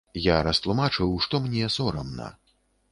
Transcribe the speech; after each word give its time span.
Я 0.27 0.37
растлумачыў, 0.47 1.13
што 1.27 1.45
мне 1.45 1.71
сорамна. 1.77 2.37